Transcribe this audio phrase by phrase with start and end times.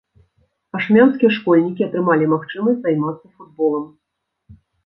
[0.79, 3.85] Ашмянскія школьнікі атрымалі магчымасць займацца футболам.